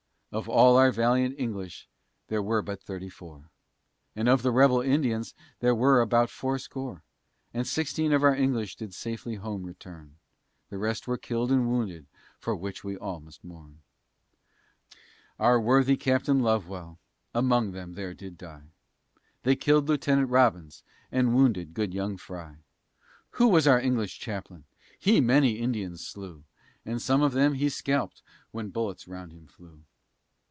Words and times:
Of 0.33 0.47
all 0.47 0.77
our 0.77 0.93
valiant 0.93 1.35
English 1.37 1.89
there 2.29 2.41
were 2.41 2.61
but 2.61 2.81
thirty 2.81 3.09
four, 3.09 3.51
And 4.15 4.29
of 4.29 4.43
the 4.43 4.51
rebel 4.51 4.79
Indians 4.79 5.33
there 5.59 5.75
were 5.75 5.99
about 5.99 6.29
fourscore. 6.29 7.03
And 7.53 7.67
sixteen 7.67 8.13
of 8.13 8.23
our 8.23 8.33
English 8.33 8.77
did 8.77 8.93
safely 8.93 9.35
home 9.35 9.63
return, 9.63 10.19
The 10.69 10.77
rest 10.77 11.05
were 11.05 11.17
kill'd 11.17 11.51
and 11.51 11.67
wounded, 11.67 12.05
for 12.39 12.55
which 12.55 12.81
we 12.81 12.95
all 12.95 13.19
must 13.19 13.43
mourn. 13.43 13.79
Our 15.37 15.59
worthy 15.59 15.97
Captain 15.97 16.39
Lovewell 16.39 16.97
among 17.35 17.73
them 17.73 17.95
there 17.95 18.13
did 18.13 18.37
die, 18.37 18.69
They 19.43 19.57
killed 19.57 19.89
Lieutenant 19.89 20.29
Robbins, 20.29 20.81
and 21.11 21.35
wounded 21.35 21.73
good 21.73 21.93
young 21.93 22.15
Frye, 22.15 22.59
Who 23.31 23.49
was 23.49 23.67
our 23.67 23.81
English 23.81 24.17
Chaplain; 24.19 24.63
he 24.97 25.19
many 25.19 25.59
Indians 25.59 26.07
slew, 26.07 26.45
And 26.85 27.01
some 27.01 27.21
of 27.21 27.33
them 27.33 27.55
he 27.55 27.67
scalp'd 27.67 28.21
when 28.51 28.69
bullets 28.69 29.09
round 29.09 29.33
him 29.33 29.45
flew. 29.47 29.83